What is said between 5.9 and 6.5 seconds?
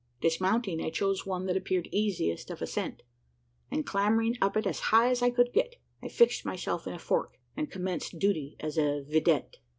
I fixed